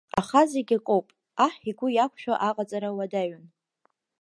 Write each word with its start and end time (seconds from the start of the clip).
Аха 0.19 0.41
зегь 0.51 0.73
акоуп 0.77 1.07
аҳ 1.45 1.53
игәы 1.69 1.87
иақәшәо 1.91 2.33
аҟаҵара 2.47 2.89
уадаҩын. 2.97 3.45